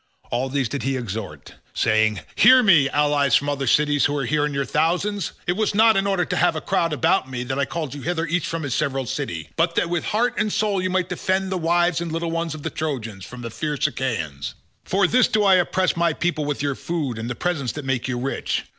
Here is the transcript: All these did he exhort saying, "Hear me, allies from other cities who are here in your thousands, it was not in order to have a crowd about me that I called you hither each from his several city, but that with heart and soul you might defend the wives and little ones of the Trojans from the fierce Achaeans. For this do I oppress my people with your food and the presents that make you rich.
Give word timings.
All 0.31 0.49
these 0.49 0.67
did 0.67 0.81
he 0.81 0.97
exhort 0.97 1.53
saying, 1.75 2.21
"Hear 2.33 2.63
me, 2.63 2.89
allies 2.89 3.35
from 3.35 3.49
other 3.49 3.67
cities 3.67 4.05
who 4.05 4.17
are 4.17 4.25
here 4.25 4.47
in 4.47 4.53
your 4.55 4.65
thousands, 4.65 5.33
it 5.45 5.51
was 5.55 5.75
not 5.75 5.95
in 5.95 6.07
order 6.07 6.25
to 6.25 6.35
have 6.37 6.55
a 6.55 6.59
crowd 6.59 6.91
about 6.91 7.29
me 7.29 7.43
that 7.43 7.59
I 7.59 7.65
called 7.65 7.93
you 7.93 8.01
hither 8.01 8.25
each 8.25 8.47
from 8.47 8.63
his 8.63 8.73
several 8.73 9.05
city, 9.05 9.51
but 9.57 9.75
that 9.75 9.91
with 9.91 10.05
heart 10.05 10.33
and 10.39 10.51
soul 10.51 10.81
you 10.81 10.89
might 10.89 11.07
defend 11.09 11.51
the 11.51 11.57
wives 11.59 12.01
and 12.01 12.11
little 12.11 12.31
ones 12.31 12.55
of 12.55 12.63
the 12.63 12.71
Trojans 12.71 13.23
from 13.25 13.41
the 13.43 13.51
fierce 13.51 13.85
Achaeans. 13.85 14.55
For 14.85 15.05
this 15.05 15.27
do 15.27 15.43
I 15.43 15.53
oppress 15.57 15.95
my 15.95 16.13
people 16.13 16.45
with 16.45 16.63
your 16.63 16.73
food 16.73 17.19
and 17.19 17.29
the 17.29 17.35
presents 17.35 17.73
that 17.73 17.85
make 17.85 18.07
you 18.07 18.17
rich. 18.17 18.65